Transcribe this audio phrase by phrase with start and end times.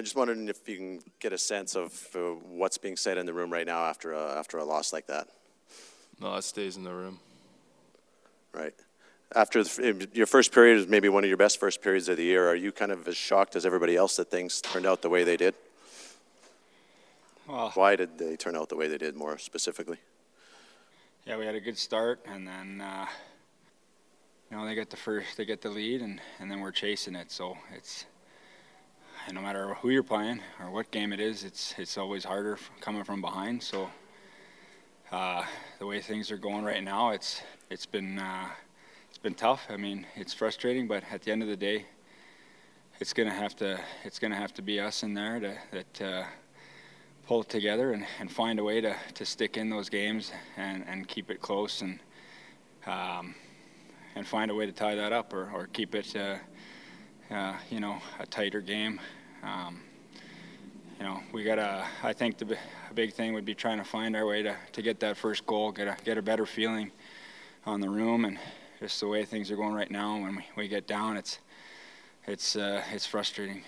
[0.00, 3.26] I just wondering if you can get a sense of uh, what's being said in
[3.26, 5.28] the room right now after a, after a loss like that.
[6.20, 7.20] No, it stays in the room.
[8.52, 8.74] Right.
[9.36, 12.24] After the, your first period is maybe one of your best first periods of the
[12.24, 12.48] year.
[12.48, 15.22] Are you kind of as shocked as everybody else that things turned out the way
[15.22, 15.54] they did?
[17.48, 19.98] Well, Why did they turn out the way they did, more specifically?
[21.24, 23.06] yeah, we had a good start, and then uh,
[24.50, 27.14] you know they get the first, they get the lead, and, and then we're chasing
[27.14, 27.30] it.
[27.30, 28.06] So it's
[29.26, 32.58] and no matter who you're playing or what game it is, it's it's always harder
[32.80, 33.62] coming from behind.
[33.62, 33.90] So
[35.10, 35.44] uh,
[35.78, 38.48] the way things are going right now, it's it's been uh,
[39.08, 39.66] it's been tough.
[39.70, 41.86] I mean, it's frustrating, but at the end of the day,
[43.00, 46.02] it's gonna have to it's gonna have to be us in there to, that.
[46.02, 46.24] Uh,
[47.26, 50.84] pull it together and, and find a way to, to stick in those games and,
[50.86, 51.98] and keep it close and
[52.86, 53.34] um,
[54.14, 56.36] and find a way to tie that up or, or keep it uh,
[57.30, 59.00] uh, you know a tighter game.
[59.44, 59.80] Um,
[60.98, 62.56] you know we got to I think the
[62.90, 65.46] a big thing would be trying to find our way to, to get that first
[65.46, 66.90] goal, get a get a better feeling
[67.66, 68.38] on the room and
[68.80, 70.14] just the way things are going right now.
[70.14, 71.38] When we, we get down, it's
[72.26, 73.62] it's uh, it's frustrating.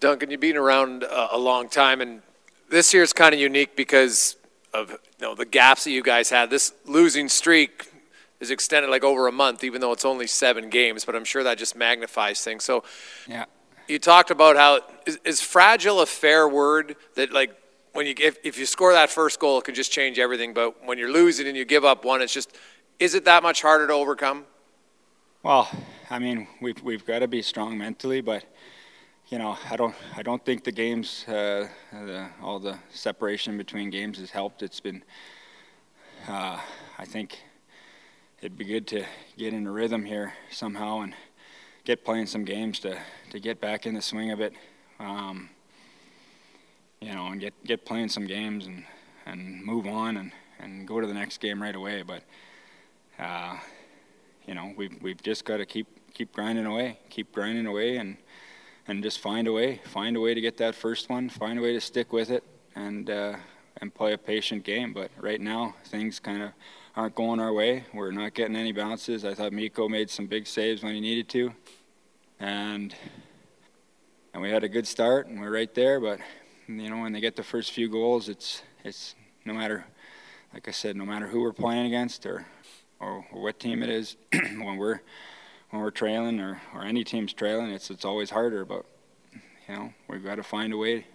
[0.00, 2.22] Duncan, you've been around uh, a long time, and
[2.70, 4.36] this year is kind of unique because
[4.72, 6.50] of you know the gaps that you guys had.
[6.50, 7.90] This losing streak
[8.40, 11.04] is extended like over a month, even though it's only seven games.
[11.04, 12.64] But I'm sure that just magnifies things.
[12.64, 12.84] So
[13.26, 13.46] Yeah.
[13.88, 17.50] you talked about how is, is fragile a fair word that like
[17.92, 20.54] when you if, if you score that first goal, it can just change everything.
[20.54, 22.52] But when you're losing and you give up one, it's just
[22.98, 24.44] is it that much harder to overcome?
[25.42, 25.70] Well,
[26.10, 28.44] I mean, we've we've got to be strong mentally, but
[29.28, 33.90] you know, I don't I don't think the games, uh, the, all the separation between
[33.90, 34.62] games has helped.
[34.62, 35.02] It's been,
[36.28, 36.58] uh,
[36.98, 37.38] I think,
[38.40, 39.04] it'd be good to
[39.36, 41.14] get in a rhythm here somehow and
[41.84, 42.96] get playing some games to
[43.30, 44.52] to get back in the swing of it.
[45.00, 45.50] Um,
[47.00, 48.84] you know, and get get playing some games and
[49.26, 52.02] and move on and and go to the next game right away.
[52.02, 52.22] But
[53.18, 53.56] uh,
[54.46, 58.16] you know, we've we've just got to keep keep grinding away, keep grinding away, and
[58.86, 61.62] and just find a way, find a way to get that first one, find a
[61.62, 62.44] way to stick with it,
[62.74, 63.36] and uh,
[63.80, 64.92] and play a patient game.
[64.92, 66.50] But right now, things kind of
[66.98, 67.84] aren't going our way.
[67.94, 69.24] We're not getting any bounces.
[69.24, 71.52] I thought Mikko made some big saves when he needed to,
[72.40, 72.92] and
[74.34, 76.00] and we had a good start, and we're right there.
[76.00, 76.18] But
[76.66, 79.14] you know, when they get the first few goals, it's it's
[79.44, 79.86] no matter,
[80.52, 82.46] like I said, no matter who we're playing against or
[82.98, 85.00] or, what team it is, when we're
[85.70, 88.64] when we're trailing or, or any team's trailing, it's it's always harder.
[88.64, 88.84] But
[89.68, 91.06] you know, we've got to find a way.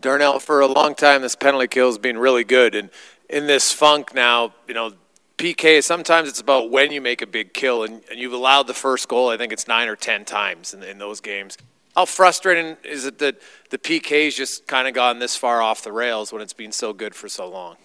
[0.00, 2.88] Darnell, for a long time, this penalty kill has been really good, and
[3.32, 4.92] in this funk now, you know,
[5.38, 5.82] PK.
[5.82, 9.08] Sometimes it's about when you make a big kill, and, and you've allowed the first
[9.08, 9.30] goal.
[9.30, 11.56] I think it's nine or ten times in, in those games.
[11.96, 15.92] How frustrating is it that the PK's just kind of gone this far off the
[15.92, 17.76] rails when it's been so good for so long?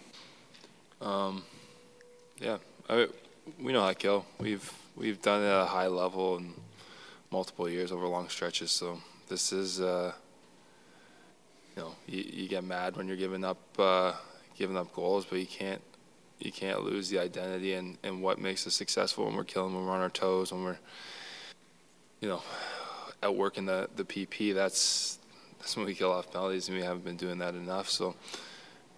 [1.01, 1.43] Um,
[2.39, 2.57] yeah,
[2.89, 3.07] I,
[3.59, 4.25] we know how to kill.
[4.39, 6.53] We've we've done it at a high level in
[7.31, 8.71] multiple years over long stretches.
[8.71, 10.13] So this is, uh,
[11.75, 14.13] you know, you, you get mad when you're giving up uh,
[14.57, 15.81] giving up goals, but you can't
[16.39, 19.85] you can't lose the identity and, and what makes us successful when we're killing, when
[19.85, 20.77] we're on our toes, when we're,
[22.21, 22.43] you know,
[23.23, 24.53] outworking the the PP.
[24.53, 25.19] That's
[25.59, 27.89] that's when we kill off penalties, and we haven't been doing that enough.
[27.89, 28.15] So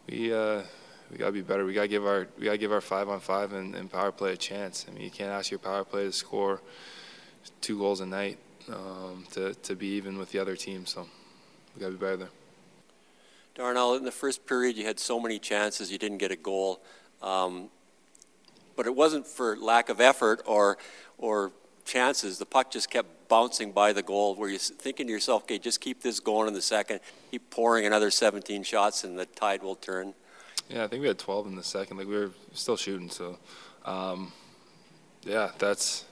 [0.08, 0.34] we.
[0.34, 0.64] Uh,
[1.12, 1.66] we gotta be better.
[1.66, 4.34] We gotta give our we gotta give our five on five and, and power play
[4.34, 4.86] a chance.
[4.88, 6.62] I mean, you can't ask your power play to score
[7.62, 8.38] two goals a night
[8.70, 10.86] um, to to be even with the other team.
[10.86, 11.08] So
[11.76, 12.30] we gotta be better there.
[13.60, 16.80] Darnell, in the first period, you had so many chances, you didn't get a goal.
[17.22, 17.68] Um,
[18.78, 20.78] but it wasn't for lack of effort or,
[21.18, 21.52] or
[21.84, 22.38] chances.
[22.38, 25.82] The puck just kept bouncing by the goal where you're thinking to yourself, okay, just
[25.82, 29.76] keep this going in the second, keep pouring another 17 shots, and the tide will
[29.76, 30.14] turn.
[30.70, 31.98] Yeah, I think we had 12 in the second.
[31.98, 33.10] Like we were still shooting.
[33.10, 33.40] So,
[33.84, 34.32] um,
[35.24, 36.06] yeah, that's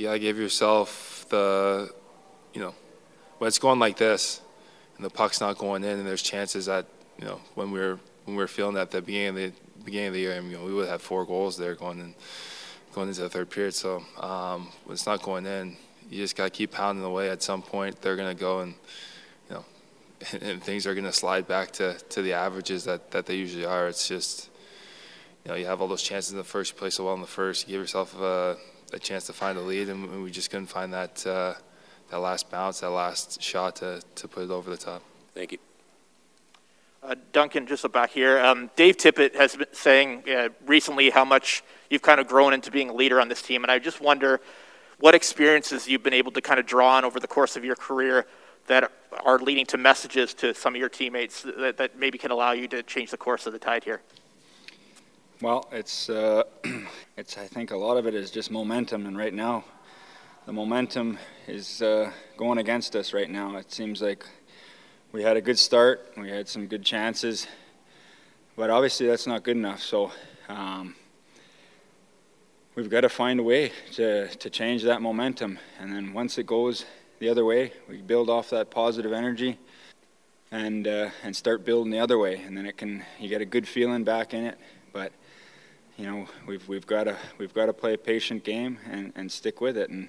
[0.00, 1.90] gotta give yourself the,
[2.54, 2.76] you know,
[3.38, 4.40] when it's going like this,
[5.00, 6.84] and the puck's not going in, and there's chances that
[7.18, 9.52] you know when we are when we are feeling that at the beginning of the
[9.82, 12.14] beginning of the year, you know, we would have four goals there going in
[12.94, 13.72] going into the third period.
[13.72, 15.78] So um, when it's not going in,
[16.10, 17.30] you just gotta keep pounding away.
[17.30, 18.74] At some point, they're gonna go and
[19.48, 19.64] you know
[20.42, 23.64] and things are going to slide back to, to the averages that, that they usually
[23.64, 23.88] are.
[23.88, 24.50] It's just,
[25.46, 27.22] you know, you have all those chances in the first, you play so well in
[27.22, 28.58] the first, you give yourself a,
[28.92, 31.54] a chance to find a lead, and we just couldn't find that uh,
[32.10, 35.02] that last bounce, that last shot to, to put it over the top.
[35.34, 35.58] Thank you.
[37.02, 38.38] Uh, Duncan, just back here.
[38.40, 42.70] Um, Dave Tippett has been saying uh, recently how much you've kind of grown into
[42.70, 44.40] being a leader on this team, and I just wonder
[44.98, 47.74] what experiences you've been able to kind of draw on over the course of your
[47.74, 48.26] career
[48.66, 48.92] that
[49.24, 52.68] are leading to messages to some of your teammates that, that maybe can allow you
[52.68, 54.02] to change the course of the tide here?
[55.40, 56.42] Well, it's uh,
[57.16, 59.64] it's I think a lot of it is just momentum, and right now,
[60.50, 61.16] the momentum
[61.46, 63.56] is uh, going against us right now.
[63.56, 64.26] It seems like
[65.12, 67.46] we had a good start, we had some good chances,
[68.56, 69.80] but obviously that's not good enough.
[69.80, 70.10] So.
[70.48, 70.96] Um,
[72.74, 75.56] we've got to find a way to, to change that momentum.
[75.78, 76.84] And then once it goes
[77.20, 79.56] the other way, we build off that positive energy
[80.50, 82.42] and uh, and start building the other way.
[82.44, 84.58] And then it can you get a good feeling back in it.
[84.92, 85.12] But
[86.00, 89.30] you know we've we've got to we've got to play a patient game and, and
[89.30, 89.90] stick with it.
[89.90, 90.08] And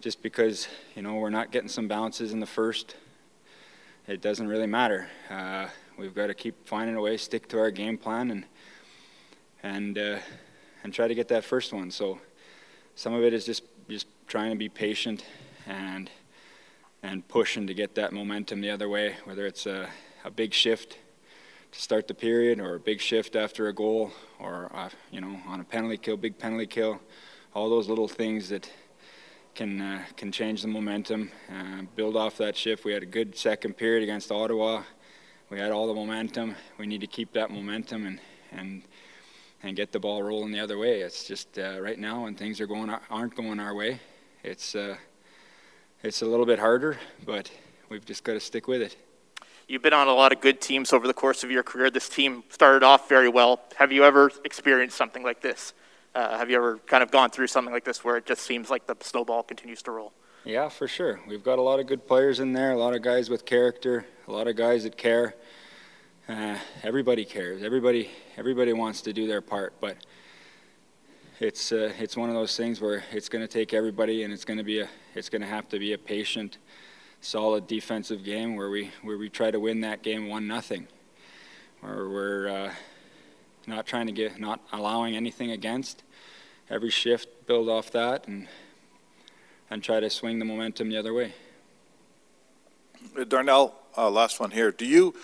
[0.00, 2.94] just because you know we're not getting some bounces in the first,
[4.06, 5.08] it doesn't really matter.
[5.28, 5.66] Uh,
[5.98, 8.44] we've got to keep finding a way, stick to our game plan, and
[9.64, 10.18] and uh,
[10.84, 11.90] and try to get that first one.
[11.90, 12.20] So
[12.94, 15.24] some of it is just just trying to be patient
[15.66, 16.08] and
[17.02, 19.88] and pushing to get that momentum the other way, whether it's a,
[20.24, 20.98] a big shift
[21.72, 25.38] to start the period or a big shift after a goal or uh, you know
[25.46, 27.00] on a penalty kill, big penalty kill,
[27.54, 28.70] all those little things that
[29.54, 32.84] can uh, can change the momentum, uh, build off that shift.
[32.84, 34.82] We had a good second period against Ottawa.
[35.48, 36.54] We had all the momentum.
[36.78, 38.20] We need to keep that momentum and
[38.52, 38.82] and
[39.62, 41.00] and get the ball rolling the other way.
[41.00, 44.00] It's just uh, right now when things are going aren't going our way,
[44.42, 44.96] it's uh,
[46.02, 47.50] it's a little bit harder, but
[47.88, 48.96] we've just got to stick with it.
[49.70, 51.90] You've been on a lot of good teams over the course of your career.
[51.90, 53.60] This team started off very well.
[53.76, 55.74] Have you ever experienced something like this?
[56.12, 58.68] Uh, have you ever kind of gone through something like this where it just seems
[58.68, 60.12] like the snowball continues to roll?
[60.44, 61.20] Yeah, for sure.
[61.28, 64.04] We've got a lot of good players in there, a lot of guys with character,
[64.26, 65.36] a lot of guys that care.
[66.28, 67.62] Uh, everybody cares.
[67.62, 69.96] Everybody, everybody wants to do their part, but
[71.38, 74.44] it's uh, it's one of those things where it's going to take everybody, and it's
[74.44, 76.58] going to be a it's going to have to be a patient,
[77.20, 80.88] solid defensive game where we where we try to win that game one nothing,
[81.80, 82.72] where we're uh,
[83.66, 86.02] not trying to get not allowing anything against.
[86.68, 88.48] Every shift build off that and
[89.70, 91.34] and try to swing the momentum the other way.
[93.28, 94.70] Darnell, uh, last one here.
[94.70, 95.14] Do you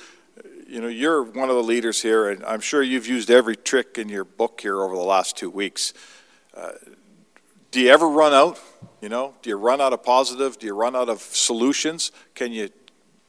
[0.68, 3.98] you know, you're one of the leaders here, and I'm sure you've used every trick
[3.98, 5.94] in your book here over the last two weeks.
[6.54, 6.72] Uh,
[7.76, 8.58] do you ever run out?
[9.02, 10.58] You know, do you run out of positive?
[10.58, 12.10] Do you run out of solutions?
[12.34, 12.70] Can you?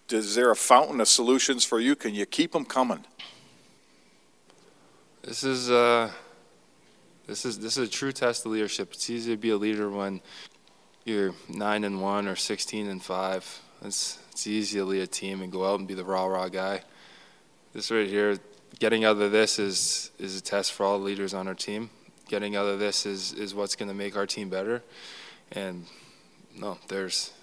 [0.10, 1.98] Is there a fountain of solutions for you?
[1.98, 3.04] Can you keep them coming?
[5.22, 6.12] This is uh,
[7.26, 8.94] this is this is a true test of leadership.
[8.94, 10.22] It's easy to be a leader when
[11.04, 13.62] you're nine and one or sixteen and five.
[13.84, 16.48] It's it's easy to lead a team and go out and be the rah rah
[16.48, 16.84] guy
[17.74, 18.40] this right here,
[18.80, 21.90] getting out of this is is a test for all leaders on our team.
[22.28, 24.84] Getting out of this is is what's going to make our team better.
[25.52, 25.86] And
[26.56, 27.34] no, there's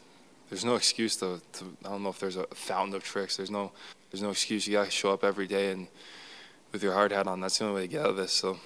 [0.50, 3.36] there's no excuse to, to, I don't know if there's a fountain of tricks.
[3.36, 3.72] There's no
[4.10, 4.66] there's no excuse.
[4.66, 5.88] You got to show up every day and
[6.72, 7.40] with your hard hat on.
[7.40, 8.32] That's the only way to get out of this.
[8.32, 8.58] So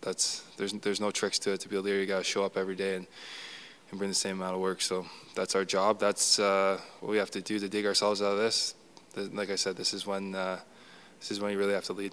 [0.00, 1.60] that's there's there's no tricks to it.
[1.60, 3.06] To be a leader, you got to show up every day and
[3.90, 4.80] and bring the same amount of work.
[4.80, 6.00] So that's our job.
[6.00, 8.74] That's uh, what we have to do to dig ourselves out of this.
[9.14, 10.34] Like I said, this is when.
[10.34, 10.60] Uh,
[11.22, 12.12] this is when you really have to lead.